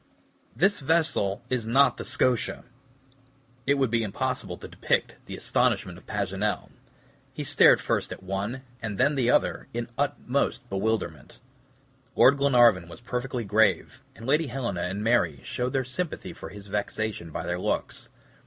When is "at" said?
8.11-8.23, 9.11-9.19